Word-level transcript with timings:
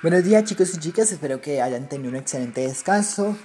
Buenos 0.00 0.22
días 0.22 0.44
chicos 0.44 0.72
y 0.74 0.78
chicas, 0.78 1.10
espero 1.10 1.40
que 1.40 1.60
hayan 1.60 1.88
tenido 1.88 2.10
un 2.10 2.14
excelente 2.14 2.60
descanso, 2.60 3.36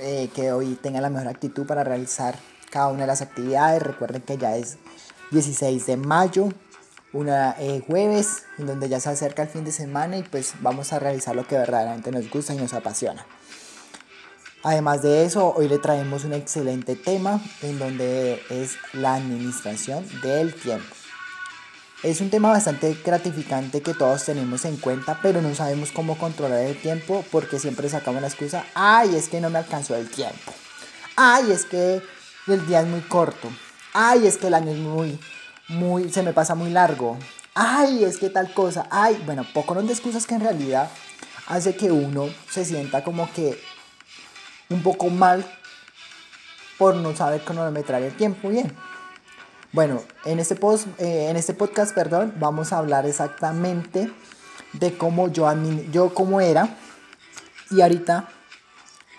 eh, 0.00 0.28
que 0.34 0.50
hoy 0.50 0.74
tengan 0.74 1.02
la 1.02 1.10
mejor 1.10 1.28
actitud 1.28 1.64
para 1.64 1.84
realizar 1.84 2.36
cada 2.70 2.88
una 2.88 3.02
de 3.02 3.06
las 3.06 3.22
actividades. 3.22 3.84
Recuerden 3.84 4.20
que 4.22 4.36
ya 4.36 4.56
es 4.56 4.78
16 5.30 5.86
de 5.86 5.96
mayo, 5.96 6.48
una 7.12 7.54
eh, 7.60 7.84
jueves, 7.86 8.42
en 8.58 8.66
donde 8.66 8.88
ya 8.88 8.98
se 8.98 9.10
acerca 9.10 9.44
el 9.44 9.48
fin 9.48 9.64
de 9.64 9.70
semana 9.70 10.16
y 10.16 10.24
pues 10.24 10.54
vamos 10.60 10.92
a 10.92 10.98
realizar 10.98 11.36
lo 11.36 11.46
que 11.46 11.56
verdaderamente 11.56 12.10
nos 12.10 12.28
gusta 12.30 12.52
y 12.52 12.56
nos 12.56 12.74
apasiona. 12.74 13.24
Además 14.64 15.02
de 15.02 15.24
eso, 15.24 15.54
hoy 15.54 15.68
le 15.68 15.78
traemos 15.78 16.24
un 16.24 16.32
excelente 16.32 16.96
tema 16.96 17.40
en 17.62 17.78
donde 17.78 18.42
es 18.50 18.76
la 18.92 19.14
administración 19.14 20.04
del 20.20 20.52
tiempo. 20.52 20.96
Es 22.02 22.20
un 22.20 22.28
tema 22.28 22.50
bastante 22.50 22.94
gratificante 23.02 23.80
que 23.80 23.94
todos 23.94 24.24
tenemos 24.24 24.66
en 24.66 24.76
cuenta, 24.76 25.18
pero 25.22 25.40
no 25.40 25.54
sabemos 25.54 25.92
cómo 25.92 26.18
controlar 26.18 26.60
el 26.60 26.76
tiempo 26.76 27.24
porque 27.32 27.58
siempre 27.58 27.88
sacamos 27.88 28.20
la 28.20 28.28
excusa, 28.28 28.66
ay, 28.74 29.16
es 29.16 29.30
que 29.30 29.40
no 29.40 29.48
me 29.48 29.58
alcanzó 29.58 29.96
el 29.96 30.10
tiempo. 30.10 30.52
Ay, 31.16 31.50
es 31.50 31.64
que 31.64 32.02
el 32.48 32.66
día 32.66 32.80
es 32.80 32.86
muy 32.86 33.00
corto. 33.00 33.50
Ay, 33.94 34.26
es 34.26 34.36
que 34.36 34.48
el 34.48 34.54
año 34.54 34.72
es 34.72 34.78
muy, 34.78 35.18
muy, 35.68 36.12
se 36.12 36.22
me 36.22 36.34
pasa 36.34 36.54
muy 36.54 36.68
largo. 36.68 37.16
Ay, 37.54 38.04
es 38.04 38.18
que 38.18 38.28
tal 38.28 38.52
cosa. 38.52 38.86
Ay, 38.90 39.20
bueno, 39.24 39.46
poco 39.54 39.74
no 39.74 39.82
de 39.82 39.92
excusas 39.94 40.26
que 40.26 40.34
en 40.34 40.42
realidad 40.42 40.90
hace 41.46 41.76
que 41.76 41.90
uno 41.90 42.28
se 42.50 42.66
sienta 42.66 43.02
como 43.02 43.32
que 43.32 43.58
un 44.68 44.82
poco 44.82 45.08
mal 45.08 45.46
por 46.76 46.94
no 46.94 47.16
saber 47.16 47.40
cronometrar 47.40 48.02
el 48.02 48.14
tiempo 48.14 48.50
bien. 48.50 48.76
Bueno, 49.72 50.02
en 50.24 50.38
este, 50.38 50.54
eh, 50.98 51.28
en 51.28 51.36
este 51.36 51.54
podcast, 51.54 51.94
perdón, 51.94 52.34
vamos 52.38 52.72
a 52.72 52.78
hablar 52.78 53.06
exactamente 53.06 54.10
de 54.72 54.96
cómo 54.96 55.28
yo, 55.28 55.52
yo 55.90 56.14
cómo 56.14 56.40
era 56.40 56.76
y 57.70 57.80
ahorita 57.80 58.28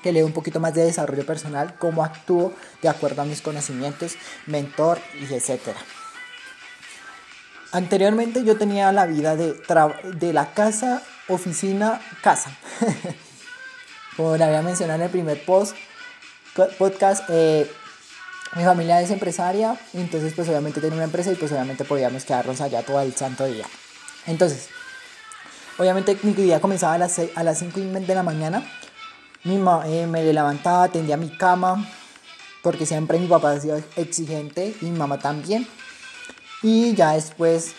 que 0.01 0.11
leo 0.11 0.25
un 0.25 0.33
poquito 0.33 0.59
más 0.59 0.73
de 0.73 0.83
desarrollo 0.83 1.25
personal, 1.25 1.75
cómo 1.79 2.03
actúo 2.03 2.53
de 2.81 2.89
acuerdo 2.89 3.23
a 3.23 3.25
mis 3.25 3.41
conocimientos, 3.41 4.15
mentor 4.45 4.99
y 5.19 5.33
etcétera. 5.33 5.79
Anteriormente 7.71 8.43
yo 8.43 8.57
tenía 8.57 8.91
la 8.91 9.05
vida 9.05 9.35
de, 9.35 9.53
de 10.13 10.33
la 10.33 10.53
casa, 10.53 11.03
oficina, 11.27 12.01
casa. 12.21 12.51
Como 14.15 14.37
le 14.37 14.43
había 14.43 14.61
mencionado 14.61 14.99
en 14.99 15.05
el 15.05 15.11
primer 15.11 15.43
post, 15.45 15.75
podcast, 16.77 17.23
eh, 17.29 17.69
mi 18.55 18.63
familia 18.63 19.01
es 19.01 19.11
empresaria, 19.11 19.77
entonces 19.93 20.33
pues 20.33 20.47
obviamente 20.47 20.79
tiene 20.79 20.95
una 20.95 21.05
empresa 21.05 21.31
y 21.31 21.35
pues 21.35 21.51
obviamente 21.51 21.83
podíamos 21.83 22.23
quedarnos 22.23 22.61
allá 22.61 22.83
todo 22.83 23.01
el 23.01 23.15
santo 23.15 23.45
día. 23.45 23.65
Entonces, 24.25 24.69
obviamente 25.77 26.17
mi 26.23 26.33
día 26.33 26.59
comenzaba 26.59 26.93
a 26.93 26.97
las, 26.97 27.19
a 27.35 27.43
las 27.43 27.59
5 27.59 27.79
de 27.79 28.15
la 28.15 28.23
mañana. 28.23 28.63
Mi 29.43 29.55
eh, 29.85 30.07
me 30.07 30.33
levantaba, 30.33 30.87
tendía 30.89 31.17
mi 31.17 31.29
cama, 31.29 31.87
porque 32.61 32.85
siempre 32.85 33.19
mi 33.19 33.27
papá 33.27 33.51
ha 33.51 33.59
sido 33.59 33.81
exigente 33.95 34.75
y 34.81 34.85
mi 34.85 34.97
mamá 34.97 35.19
también. 35.19 35.67
Y 36.63 36.95
ya 36.95 37.13
después 37.13 37.75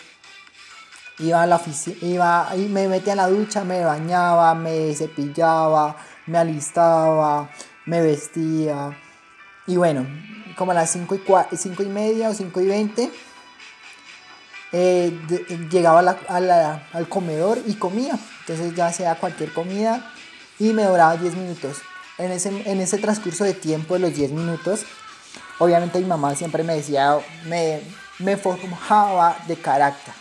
iba 1.19 1.43
a 1.43 1.45
la 1.45 1.57
oficina, 1.57 1.97
iba 2.01 2.49
y 2.55 2.67
me 2.67 2.87
metía 2.87 3.13
en 3.13 3.17
la 3.17 3.27
ducha, 3.27 3.63
me 3.63 3.83
bañaba, 3.83 4.55
me 4.55 4.95
cepillaba, 4.95 5.97
me 6.25 6.37
alistaba, 6.37 7.49
me 7.85 8.01
vestía. 8.01 8.97
Y 9.67 9.77
bueno, 9.77 10.07
como 10.59 10.73
a 10.73 10.75
las 10.75 10.91
5 10.91 11.15
y, 11.15 11.57
5 11.57 11.83
y 11.83 11.85
media 11.85 12.29
o 12.29 12.33
5 12.33 12.59
y 12.59 12.67
20, 12.67 13.11
eh, 14.73 15.17
llegaba 15.71 16.01
al 16.01 17.07
comedor 17.07 17.59
y 17.65 17.75
comía. 17.75 18.19
Entonces 18.41 18.75
ya 18.75 18.91
sea 18.91 19.15
cualquier 19.15 19.53
comida 19.53 20.11
y 20.59 20.73
me 20.73 20.83
duraba 20.83 21.15
10 21.15 21.35
minutos. 21.35 21.77
En 22.17 22.31
ese, 22.31 22.49
en 22.69 22.81
ese 22.81 22.97
transcurso 22.97 23.45
de 23.45 23.53
tiempo 23.53 23.93
de 23.93 24.01
los 24.01 24.13
10 24.13 24.31
minutos, 24.31 24.81
obviamente 25.59 25.97
mi 25.99 26.05
mamá 26.05 26.35
siempre 26.35 26.61
me 26.63 26.75
decía, 26.75 27.17
me, 27.45 27.81
me 28.19 28.35
de 28.35 29.55
carácter. 29.55 30.13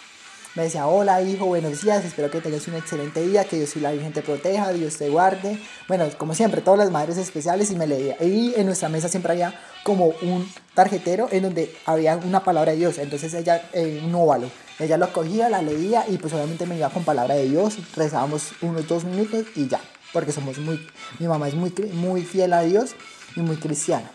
Me 0.58 0.64
decía, 0.64 0.88
hola 0.88 1.22
hijo, 1.22 1.46
buenos 1.46 1.82
días, 1.82 2.04
espero 2.04 2.32
que 2.32 2.41
tengas 2.41 2.66
un 2.66 2.74
excelente 2.74 3.24
día, 3.24 3.44
que 3.44 3.58
Dios 3.58 3.76
y 3.76 3.80
la 3.80 3.92
Virgen 3.92 4.12
te 4.12 4.22
proteja, 4.22 4.72
Dios 4.72 4.96
te 4.96 5.08
guarde. 5.08 5.56
Bueno, 5.86 6.08
como 6.19 6.34
siempre, 6.34 6.62
todas 6.62 6.80
las 6.80 6.91
madres 6.91 7.16
especiales 7.16 7.70
y 7.70 7.76
me 7.76 7.86
leía. 7.86 8.16
Y 8.20 8.54
en 8.56 8.66
nuestra 8.66 8.88
mesa 8.88 9.08
siempre 9.08 9.30
había 9.30 9.54
como 9.84 10.06
un 10.06 10.50
tarjetero 10.74 11.28
en 11.30 11.44
donde 11.44 11.72
había 11.86 12.16
una 12.16 12.42
palabra 12.42 12.72
de 12.72 12.78
Dios. 12.78 12.98
Entonces 12.98 13.34
ella, 13.34 13.70
un 13.72 14.12
óvalo. 14.16 14.50
Ella 14.80 14.96
lo 14.96 15.12
cogía, 15.12 15.48
la 15.48 15.62
leía 15.62 16.04
y 16.08 16.19
pues 16.19 16.32
obviamente 16.32 16.66
me 16.66 16.76
iba 16.76 16.90
con 16.90 17.04
palabra 17.04 17.36
de 17.36 17.48
Dios. 17.48 17.76
Rezábamos 17.94 18.50
unos 18.60 18.88
dos 18.88 19.04
minutos 19.04 19.44
y 19.54 19.69
ya. 19.69 19.80
Porque 20.12 20.32
somos 20.32 20.58
muy, 20.58 20.84
mi 21.20 21.28
mamá 21.28 21.46
es 21.46 21.54
muy, 21.54 21.72
muy 21.92 22.25
fiel 22.25 22.52
a 22.52 22.62
Dios 22.62 22.96
y 23.36 23.42
muy 23.42 23.58
cristiana. 23.58 24.10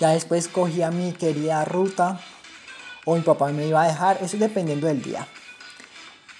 Ya 0.00 0.08
después 0.08 0.48
cogía 0.48 0.90
mi 0.90 1.12
querida 1.12 1.64
ruta 1.64 2.20
o 3.04 3.14
mi 3.14 3.22
papá 3.22 3.48
me 3.48 3.66
iba 3.66 3.82
a 3.82 3.88
dejar, 3.88 4.18
eso 4.22 4.36
dependiendo 4.36 4.86
del 4.86 5.02
día. 5.02 5.26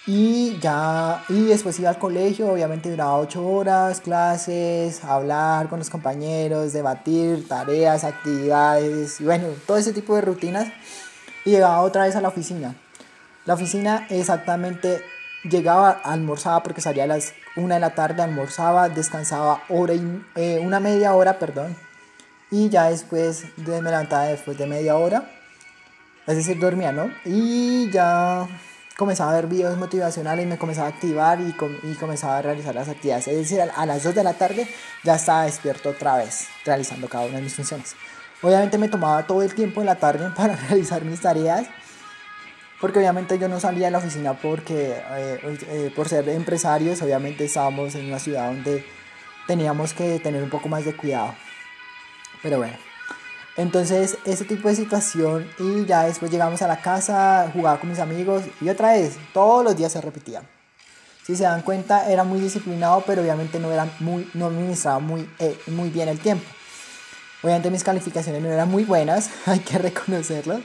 Y 0.05 0.59
ya, 0.59 1.23
y 1.29 1.45
después 1.45 1.79
iba 1.79 1.91
al 1.91 1.99
colegio, 1.99 2.51
obviamente 2.51 2.91
duraba 2.91 3.19
ocho 3.19 3.47
horas, 3.47 4.01
clases, 4.01 5.05
hablar 5.05 5.69
con 5.69 5.79
los 5.79 5.91
compañeros, 5.91 6.73
debatir, 6.73 7.47
tareas, 7.47 8.03
actividades, 8.03 9.21
y 9.21 9.25
bueno, 9.25 9.47
todo 9.65 9.77
ese 9.77 9.93
tipo 9.93 10.17
de 10.17 10.23
rutinas. 10.23 10.73
Y 11.45 11.51
llegaba 11.51 11.81
otra 11.83 12.05
vez 12.05 12.17
a 12.17 12.21
la 12.21 12.29
oficina. 12.29 12.75
La 13.45 13.55
oficina 13.55 14.07
exactamente 14.11 15.03
llegaba, 15.45 15.91
almorzaba 15.91 16.63
porque 16.63 16.81
salía 16.81 17.05
a 17.05 17.09
las 17.09 17.35
una 17.57 17.75
de 17.75 17.81
la 17.81 17.95
tarde, 17.95 18.23
almorzaba, 18.23 18.89
descansaba 18.89 19.63
hora 19.69 19.95
eh, 20.37 20.61
una 20.65 20.81
media 20.81 21.15
hora, 21.15 21.39
perdón. 21.39 21.77
Y 22.51 22.71
ya 22.71 22.91
después 22.91 23.45
de, 23.57 23.81
me 23.83 23.91
levantaba 23.91 24.25
después 24.25 24.59
de 24.59 24.67
media 24.67 24.97
hora 24.97 25.29
es 26.27 26.37
decir, 26.37 26.59
dormía, 26.59 26.93
¿no? 26.93 27.11
Y 27.25 27.91
ya 27.91 28.47
comenzaba 28.97 29.33
a 29.33 29.35
ver 29.35 29.47
videos 29.47 29.77
motivacionales 29.77 30.45
y 30.45 30.49
me 30.49 30.59
comenzaba 30.59 30.87
a 30.87 30.91
activar 30.91 31.41
y, 31.41 31.55
y 31.83 31.95
comenzaba 31.95 32.39
a 32.39 32.43
realizar 32.43 32.75
las 32.75 32.89
actividades. 32.89 33.27
Es 33.29 33.37
decir, 33.37 33.61
a, 33.61 33.87
las 33.87 34.05
2 34.05 34.15
de 34.15 34.25
la 34.25 34.35
tarde 34.35 34.69
ya 35.03 35.17
estaba 35.17 35.45
despierto 35.45 35.91
otra 35.91 36.17
vez, 36.19 36.47
realizando 36.65 37.09
cada 37.09 37.27
una 37.27 37.39
de 37.39 37.43
mis 37.43 37.55
funciones. 37.55 37.97
Obviamente 38.43 38.79
me 38.79 38.89
tomaba 38.89 39.27
todo 39.27 39.43
el 39.43 39.55
tiempo 39.55 39.81
en 39.81 39.87
la 39.87 39.97
tarde 39.97 40.31
para 40.37 40.57
realizar 40.57 41.05
mis 41.05 41.21
tareas, 41.21 41.67
porque 42.81 42.99
obviamente 42.99 43.39
yo 43.39 43.49
no 43.49 43.61
salía 43.61 43.87
de 43.87 43.93
la 43.93 43.99
oficina 43.99 44.35
porque 44.35 44.93
eh, 45.11 45.59
eh, 45.69 45.93
por 45.95 46.09
ser 46.09 46.29
empresarios, 46.29 47.01
obviamente 47.03 47.45
estábamos 47.45 47.95
en 47.95 48.07
una 48.07 48.19
ciudad 48.19 48.47
donde 48.47 48.85
teníamos 49.47 49.95
que 49.95 50.19
tener 50.19 50.43
un 50.43 50.51
poco 50.51 50.69
más 50.69 50.85
de 50.85 50.95
cuidado. 50.95 51.35
Pero 52.43 52.59
bueno. 52.59 52.92
Entonces, 53.57 54.17
ese 54.25 54.45
tipo 54.45 54.69
de 54.69 54.77
situación 54.77 55.47
y 55.59 55.85
ya 55.85 56.05
después 56.05 56.31
llegamos 56.31 56.63
a 56.63 56.69
la 56.69 56.81
casa, 56.81 57.51
jugaba 57.53 57.79
con 57.79 57.91
mis 57.91 57.99
amigos 57.99 58.45
y 58.61 58.69
otra 58.71 58.93
vez, 58.93 59.17
todos 59.35 59.63
los 59.63 59.77
días 59.77 59.93
se 59.93 60.01
repetía. 60.01 60.43
Si 61.25 61.37
se 61.37 61.45
dan 61.45 61.63
cuenta, 61.63 62.11
era 62.11 62.25
muy 62.25 62.41
disciplinado, 62.41 63.05
pero 63.07 63.23
obviamente 63.23 63.61
no, 63.61 63.71
era 63.71 63.87
muy, 64.01 64.29
no 64.35 64.47
administraba 64.47 64.99
muy, 64.99 65.29
eh, 65.39 65.57
muy 65.69 65.91
bien 65.91 66.09
el 66.09 66.19
tiempo. 66.19 66.45
Obviamente 67.43 67.71
mis 67.71 67.85
calificaciones 67.85 68.43
no 68.43 68.49
eran 68.49 68.71
muy 68.71 68.85
buenas, 68.85 69.31
hay 69.47 69.61
que 69.61 69.79
reconocerlo. 69.79 70.61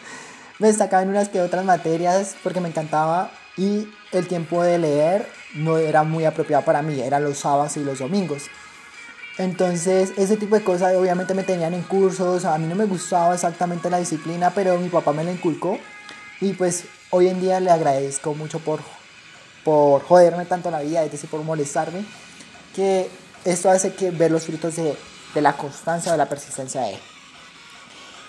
Me 0.59 0.67
destacaba 0.67 1.03
en 1.03 1.09
unas 1.09 1.29
que 1.29 1.41
otras 1.41 1.65
materias 1.65 2.35
porque 2.41 2.61
me 2.61 2.69
encantaba 2.69 3.31
y 3.57 3.87
el 4.11 4.27
tiempo 4.27 4.63
de 4.63 4.77
leer 4.77 5.27
no 5.55 5.77
era 5.77 6.03
muy 6.03 6.25
apropiado 6.25 6.63
para 6.63 6.81
mí, 6.81 7.01
eran 7.01 7.23
los 7.23 7.39
sábados 7.39 7.77
y 7.77 7.83
los 7.83 7.99
domingos. 7.99 8.43
Entonces, 9.37 10.13
ese 10.17 10.35
tipo 10.37 10.55
de 10.55 10.63
cosas 10.63 10.95
obviamente 10.95 11.33
me 11.33 11.43
tenían 11.43 11.73
en 11.73 11.83
cursos, 11.83 12.45
a 12.45 12.57
mí 12.57 12.65
no 12.67 12.75
me 12.75 12.85
gustaba 12.85 13.35
exactamente 13.35 13.89
la 13.89 13.99
disciplina, 13.99 14.51
pero 14.53 14.77
mi 14.79 14.89
papá 14.89 15.13
me 15.13 15.23
la 15.23 15.31
inculcó 15.31 15.77
y 16.41 16.53
pues 16.53 16.85
hoy 17.11 17.27
en 17.27 17.39
día 17.39 17.59
le 17.59 17.69
agradezco 17.69 18.33
mucho 18.33 18.59
por, 18.59 18.79
por 19.63 20.03
joderme 20.03 20.45
tanto 20.45 20.71
la 20.71 20.81
vida, 20.81 21.03
es 21.03 21.11
decir, 21.11 21.29
por 21.29 21.43
molestarme, 21.43 22.03
que 22.75 23.09
esto 23.45 23.69
hace 23.69 23.93
que 23.93 24.09
ver 24.09 24.31
los 24.31 24.43
frutos 24.43 24.75
de, 24.75 24.95
de 25.35 25.41
la 25.41 25.55
constancia, 25.55 26.11
de 26.11 26.17
la 26.17 26.27
persistencia 26.27 26.81
de 26.81 26.93
él. 26.93 26.99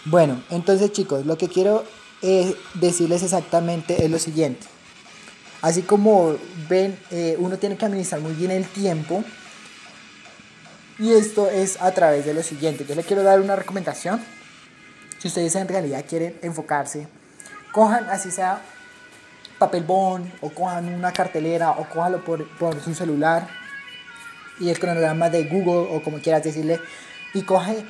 Bueno, 0.04 0.42
entonces 0.50 0.92
chicos, 0.92 1.24
lo 1.26 1.38
que 1.38 1.48
quiero 1.48 1.84
eh, 2.22 2.54
decirles 2.74 3.22
exactamente 3.22 4.04
es 4.04 4.10
lo 4.10 4.18
siguiente. 4.18 4.66
Así 5.60 5.82
como 5.82 6.36
ven, 6.68 6.98
eh, 7.10 7.36
uno 7.38 7.58
tiene 7.58 7.76
que 7.76 7.84
administrar 7.84 8.20
muy 8.20 8.32
bien 8.32 8.50
el 8.50 8.66
tiempo, 8.68 9.24
y 10.98 11.12
esto 11.12 11.48
es 11.48 11.80
a 11.80 11.92
través 11.92 12.26
de 12.26 12.34
lo 12.34 12.42
siguiente. 12.42 12.84
Yo 12.84 12.94
le 12.94 13.04
quiero 13.04 13.22
dar 13.22 13.40
una 13.40 13.56
recomendación. 13.56 14.20
Si 15.18 15.28
ustedes 15.28 15.54
en 15.54 15.68
realidad 15.68 16.04
quieren 16.08 16.38
enfocarse, 16.42 17.08
cojan 17.72 18.08
así 18.10 18.30
sea 18.30 18.62
papel 19.58 19.82
bond 19.82 20.32
o 20.40 20.50
cojan 20.50 20.92
una 20.92 21.12
cartelera 21.12 21.72
o 21.72 21.88
cójalo 21.88 22.24
por, 22.24 22.48
por 22.58 22.80
su 22.80 22.94
celular 22.94 23.48
y 24.60 24.70
el 24.70 24.78
cronograma 24.78 25.30
de 25.30 25.44
Google 25.44 25.96
o 25.96 26.02
como 26.02 26.18
quieras 26.18 26.44
decirle 26.44 26.80
y 27.34 27.42
coge 27.42 27.84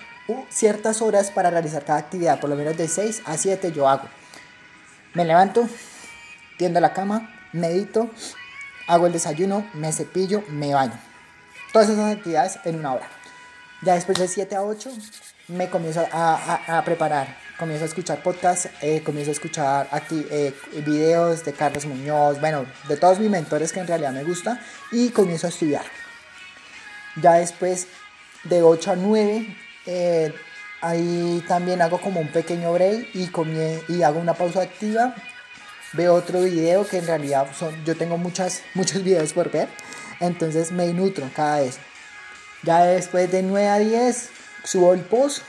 ciertas 0.50 1.00
horas 1.00 1.30
para 1.30 1.50
realizar 1.50 1.84
cada 1.84 1.98
actividad, 1.98 2.40
por 2.40 2.50
lo 2.50 2.56
menos 2.56 2.76
de 2.76 2.88
6 2.88 3.22
a 3.24 3.36
7 3.36 3.72
yo 3.72 3.88
hago. 3.88 4.08
Me 5.14 5.24
levanto, 5.24 5.66
tiendo 6.58 6.80
la 6.80 6.92
cama, 6.92 7.34
medito, 7.52 8.10
hago 8.86 9.06
el 9.06 9.12
desayuno, 9.12 9.66
me 9.72 9.92
cepillo, 9.92 10.42
me 10.48 10.74
baño. 10.74 11.07
Todas 11.72 11.90
esas 11.90 12.16
actividades 12.16 12.58
en 12.64 12.76
una 12.76 12.94
hora. 12.94 13.08
Ya 13.82 13.94
después 13.94 14.18
de 14.18 14.26
7 14.26 14.56
a 14.56 14.62
8 14.62 14.90
me 15.48 15.68
comienzo 15.70 16.06
a, 16.12 16.82
preparar. 16.84 17.36
Comienzo 17.58 17.84
a 17.84 17.88
escuchar 17.88 18.22
podcasts, 18.22 18.68
eh, 18.82 19.02
comienzo 19.02 19.30
a 19.30 19.32
escuchar 19.32 19.88
eh, 20.10 20.54
videos 20.86 21.44
de 21.44 21.52
Carlos 21.52 21.86
Muñoz, 21.86 22.40
bueno, 22.40 22.66
de 22.88 22.96
todos 22.96 23.18
mis 23.18 23.30
mentores 23.30 23.72
que 23.72 23.80
en 23.80 23.86
realidad 23.86 24.12
me 24.12 24.24
gusta 24.24 24.60
y 24.92 25.10
comienzo 25.10 25.46
a 25.46 25.50
estudiar. 25.50 25.84
Ya 27.20 27.34
después 27.34 27.88
de 28.44 28.62
8 28.62 28.92
a 28.92 28.96
9, 28.96 29.56
eh, 29.86 30.34
ahí 30.80 31.44
también 31.48 31.82
hago 31.82 32.00
como 32.00 32.20
un 32.20 32.28
pequeño 32.28 32.72
break 32.72 33.08
y, 33.14 33.30
y 33.88 34.02
hago 34.02 34.20
una 34.20 34.34
pausa 34.34 34.62
activa. 34.62 35.14
Veo 35.94 36.14
otro 36.14 36.42
video 36.42 36.86
que 36.86 36.98
en 36.98 37.06
realidad 37.06 37.48
son, 37.58 37.84
yo 37.84 37.96
tengo 37.96 38.18
muchas, 38.18 38.62
muchos 38.74 39.02
videos 39.04 39.32
por 39.32 39.50
ver, 39.50 39.68
entonces 40.20 40.72
me 40.72 40.92
nutro 40.92 41.28
cada 41.34 41.60
vez. 41.60 41.78
Ya 42.62 42.84
después 42.84 43.30
de 43.30 43.42
9 43.42 43.68
a 43.68 43.78
10 43.78 44.30
subo 44.64 44.92
el 44.92 45.00
post 45.00 45.42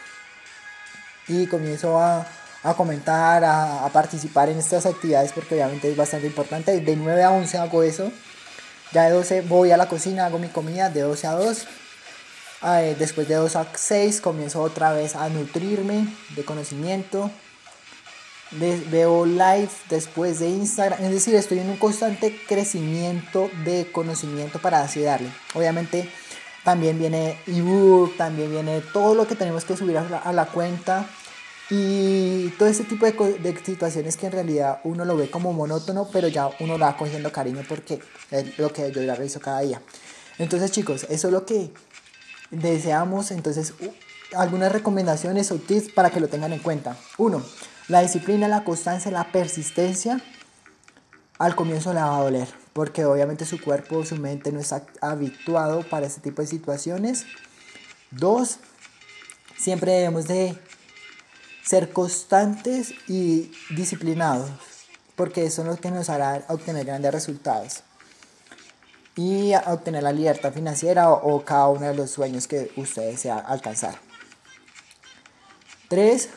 y 1.27 1.47
comienzo 1.47 1.99
a, 1.99 2.25
comentar, 2.75 3.43
a, 3.43 3.87
participar 3.91 4.49
en 4.49 4.59
estas 4.59 4.85
actividades 4.85 5.31
porque 5.31 5.55
obviamente 5.55 5.89
es 5.89 5.97
bastante 5.97 6.27
importante. 6.27 6.79
De 6.79 6.95
9 6.95 7.23
a 7.23 7.31
11 7.31 7.57
hago 7.57 7.83
eso. 7.83 8.11
Ya 8.91 9.05
de 9.05 9.11
12 9.11 9.41
voy 9.41 9.71
a 9.71 9.77
la 9.77 9.87
cocina, 9.87 10.25
hago 10.25 10.39
mi 10.39 10.47
comida 10.47 10.89
de 10.89 11.01
12 11.01 11.27
a 11.27 11.31
2. 11.33 11.67
Eh, 12.61 12.95
después 12.99 13.27
de 13.27 13.35
2 13.35 13.55
a 13.55 13.67
6 13.73 14.21
comienzo 14.21 14.61
otra 14.61 14.91
vez 14.93 15.15
a 15.15 15.29
nutrirme 15.29 16.07
de 16.35 16.43
conocimiento. 16.43 17.31
Veo 18.51 19.25
live 19.25 19.69
después 19.89 20.39
de 20.39 20.49
Instagram. 20.49 21.03
Es 21.03 21.11
decir, 21.11 21.35
estoy 21.35 21.59
en 21.59 21.69
un 21.69 21.77
constante 21.77 22.39
crecimiento 22.47 23.49
de 23.63 23.91
conocimiento 23.91 24.59
para 24.59 24.81
así 24.81 25.01
darle. 25.01 25.29
Obviamente 25.53 26.09
también 26.63 26.99
viene 26.99 27.37
ebook, 27.47 28.17
también 28.17 28.51
viene 28.51 28.81
todo 28.93 29.15
lo 29.15 29.27
que 29.27 29.35
tenemos 29.35 29.65
que 29.65 29.77
subir 29.77 29.97
a 29.97 30.33
la, 30.33 30.45
cuenta 30.45 31.07
y 31.69 32.49
todo 32.57 32.67
ese 32.67 32.83
tipo 32.83 33.05
de, 33.05 33.11
de, 33.11 33.57
situaciones 33.63 34.17
que 34.17 34.25
en 34.25 34.31
realidad 34.31 34.79
uno 34.83 35.05
lo 35.05 35.15
ve 35.15 35.29
como 35.29 35.53
monótono, 35.53 36.09
pero 36.11 36.27
ya 36.27 36.49
uno 36.59 36.77
lo 36.77 36.85
va 36.85 36.97
cogiendo 36.97 37.31
cariño 37.31 37.63
porque 37.67 37.99
es 38.31 38.57
lo 38.57 38.73
que 38.73 38.91
yo 38.91 39.01
realizo 39.01 39.39
cada 39.39 39.61
día. 39.61 39.81
Entonces 40.37 40.71
chicos, 40.71 41.05
eso 41.09 41.27
es 41.27 41.33
lo 41.33 41.45
que 41.45 41.71
deseamos. 42.51 43.31
Entonces, 43.31 43.73
algunas 44.35 44.71
recomendaciones 44.71 45.51
o 45.51 45.55
tips 45.55 45.91
para 45.91 46.09
que 46.09 46.19
lo 46.19 46.27
tengan 46.27 46.53
en 46.53 46.59
cuenta. 46.59 46.97
Uno, 47.17 47.43
la 47.89 48.01
disciplina, 48.01 48.47
la 48.47 48.63
constancia, 48.63 49.11
la 49.11 49.31
persistencia 49.31 50.21
al 51.37 51.55
comienzo 51.55 51.93
le 51.93 51.99
va 51.99 52.17
a 52.17 52.23
doler 52.23 52.59
porque 52.79 53.03
obviamente 53.03 53.45
su 53.45 53.59
cuerpo, 53.59 54.05
su 54.05 54.15
mente 54.15 54.53
no 54.53 54.59
está 54.61 54.85
habituado 55.01 55.83
para 55.83 56.07
este 56.07 56.21
tipo 56.21 56.41
de 56.41 56.47
situaciones. 56.47 57.25
Dos, 58.09 58.59
siempre 59.57 59.91
debemos 59.91 60.27
de 60.27 60.57
ser 61.61 61.91
constantes 61.91 62.93
y 63.09 63.51
disciplinados, 63.75 64.49
porque 65.17 65.45
eso 65.45 65.63
es 65.63 65.67
lo 65.67 65.75
que 65.75 65.91
nos 65.91 66.09
hará 66.09 66.45
obtener 66.47 66.85
grandes 66.85 67.11
resultados 67.11 67.83
y 69.17 69.53
obtener 69.67 70.03
la 70.03 70.13
libertad 70.13 70.53
financiera 70.53 71.11
o, 71.11 71.43
cada 71.43 71.67
uno 71.67 71.87
de 71.87 71.95
los 71.95 72.11
sueños 72.11 72.47
que 72.47 72.71
usted 72.77 73.11
desea 73.11 73.39
alcanzar. 73.39 73.99
Tres, 75.89 76.29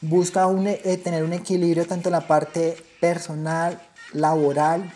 busca 0.00 0.46
eh, 0.66 0.96
tener 0.98 1.24
un 1.24 1.32
equilibrio 1.32 1.86
tanto 1.86 2.08
en 2.08 2.12
la 2.12 2.26
parte 2.26 2.76
personal, 3.00 3.80
laboral 4.12 4.92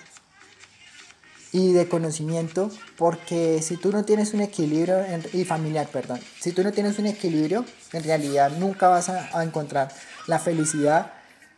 y 1.52 1.72
de 1.72 1.88
conocimiento, 1.88 2.70
porque 2.96 3.60
si 3.62 3.76
tú 3.76 3.90
no 3.90 4.04
tienes 4.04 4.34
un 4.34 4.40
equilibrio, 4.40 5.04
y 5.32 5.44
familiar, 5.44 5.88
perdón, 5.88 6.20
si 6.38 6.52
tú 6.52 6.62
no 6.62 6.72
tienes 6.72 6.98
un 6.98 7.06
equilibrio, 7.06 7.64
en 7.92 8.04
realidad 8.04 8.52
nunca 8.52 8.88
vas 8.88 9.08
a, 9.08 9.42
encontrar 9.42 9.92
la 10.26 10.38
felicidad 10.38 11.12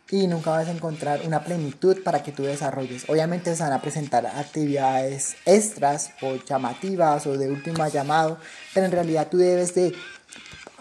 y 0.09 0.27
nunca 0.27 0.51
vas 0.51 0.67
a 0.67 0.71
encontrar 0.71 1.21
una 1.25 1.43
plenitud 1.43 2.01
para 2.03 2.23
que 2.23 2.31
tú 2.31 2.43
desarrolles. 2.43 3.07
Obviamente 3.07 3.55
se 3.55 3.63
van 3.63 3.73
a 3.73 3.81
presentar 3.81 4.25
actividades 4.25 5.35
extras 5.45 6.11
o 6.21 6.35
llamativas 6.35 7.27
o 7.27 7.37
de 7.37 7.51
último 7.51 7.87
llamado, 7.87 8.39
pero 8.73 8.87
en 8.87 8.91
realidad 8.91 9.27
tú 9.29 9.37
debes 9.37 9.75
de 9.75 9.93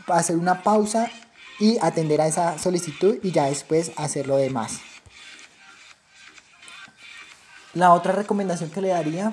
hacer 0.06 0.36
una 0.36 0.62
pausa 0.62 1.10
y 1.58 1.78
atender 1.80 2.20
a 2.20 2.26
esa 2.26 2.58
solicitud 2.58 3.18
y 3.22 3.30
ya 3.30 3.46
después 3.46 3.92
hacer 3.96 4.26
lo 4.26 4.36
demás. 4.36 4.80
La 7.74 7.92
otra 7.92 8.12
recomendación 8.12 8.70
que 8.70 8.82
le 8.82 8.88
daría 8.88 9.32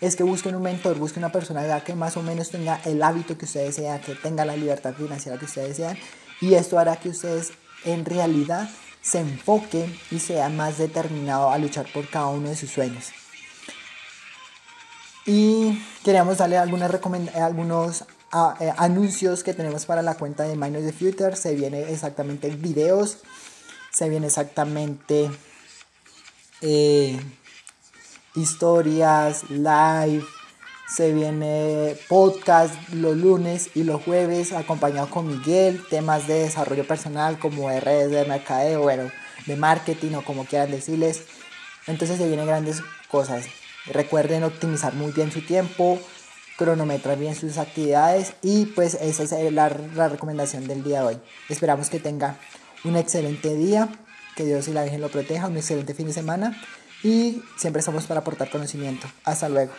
es 0.00 0.16
que 0.16 0.24
busquen 0.24 0.56
un 0.56 0.62
mentor, 0.62 0.98
busquen 0.98 1.22
una 1.22 1.32
persona 1.32 1.84
que 1.84 1.94
más 1.94 2.16
o 2.16 2.22
menos 2.22 2.50
tenga 2.50 2.80
el 2.84 3.02
hábito 3.02 3.38
que 3.38 3.44
ustedes 3.44 3.76
desean, 3.76 4.00
que 4.00 4.16
tenga 4.16 4.44
la 4.44 4.56
libertad 4.56 4.94
financiera 4.94 5.38
que 5.38 5.44
ustedes 5.44 5.76
desean. 5.76 5.96
Y 6.40 6.54
esto 6.54 6.78
hará 6.78 6.96
que 6.96 7.10
ustedes 7.10 7.52
en 7.84 8.04
realidad 8.04 8.68
se 9.00 9.20
enfoquen 9.20 9.96
y 10.10 10.18
sean 10.18 10.56
más 10.56 10.78
determinados 10.78 11.54
a 11.54 11.58
luchar 11.58 11.86
por 11.92 12.08
cada 12.08 12.26
uno 12.26 12.48
de 12.48 12.56
sus 12.56 12.70
sueños. 12.70 13.12
Y 15.24 15.80
queríamos 16.04 16.38
darle 16.38 16.58
algunas 16.58 16.90
algunos 17.36 18.04
eh, 18.60 18.72
anuncios 18.76 19.42
que 19.42 19.54
tenemos 19.54 19.86
para 19.86 20.02
la 20.02 20.14
cuenta 20.14 20.44
de 20.44 20.56
Miners 20.56 20.86
the 20.86 20.92
Future. 20.92 21.36
Se 21.36 21.54
viene 21.54 21.92
exactamente 21.92 22.50
videos, 22.50 23.18
se 23.92 24.08
viene 24.08 24.26
exactamente... 24.26 25.30
Eh, 26.60 27.20
historias, 28.34 29.50
live, 29.50 30.24
se 30.88 31.12
viene 31.12 31.96
podcast 32.08 32.74
los 32.92 33.16
lunes 33.16 33.70
y 33.74 33.84
los 33.84 34.02
jueves 34.02 34.52
acompañado 34.52 35.10
con 35.10 35.26
Miguel, 35.26 35.82
temas 35.88 36.26
de 36.26 36.40
desarrollo 36.40 36.86
personal 36.86 37.38
como 37.38 37.70
de 37.70 37.80
redes 37.80 38.10
de 38.10 38.24
mercadeo, 38.24 38.82
bueno, 38.82 39.10
de 39.46 39.56
marketing 39.56 40.14
o 40.14 40.24
como 40.24 40.44
quieran 40.44 40.70
decirles. 40.70 41.24
Entonces 41.86 42.18
se 42.18 42.26
vienen 42.26 42.46
grandes 42.46 42.82
cosas. 43.08 43.46
Recuerden 43.86 44.44
optimizar 44.44 44.94
muy 44.94 45.12
bien 45.12 45.32
su 45.32 45.44
tiempo, 45.44 45.98
cronometrar 46.56 47.18
bien 47.18 47.34
sus 47.34 47.58
actividades 47.58 48.34
y 48.42 48.66
pues 48.66 48.94
esa 48.94 49.22
es 49.22 49.52
la, 49.52 49.68
la 49.94 50.08
recomendación 50.08 50.66
del 50.66 50.82
día 50.84 51.00
de 51.00 51.06
hoy. 51.06 51.18
Esperamos 51.48 51.90
que 51.90 52.00
tenga 52.00 52.36
un 52.84 52.96
excelente 52.96 53.54
día, 53.54 53.88
que 54.36 54.44
Dios 54.44 54.68
y 54.68 54.72
la 54.72 54.82
Virgen 54.82 55.00
lo 55.00 55.08
proteja, 55.08 55.48
un 55.48 55.56
excelente 55.56 55.94
fin 55.94 56.06
de 56.06 56.12
semana 56.12 56.56
y 57.02 57.42
siempre 57.56 57.80
estamos 57.80 58.06
para 58.06 58.20
aportar 58.20 58.50
conocimiento. 58.50 59.06
Hasta 59.24 59.48
luego. 59.48 59.72